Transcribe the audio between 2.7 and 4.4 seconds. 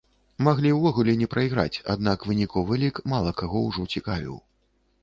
лік, мала каго ўжо цікавіў.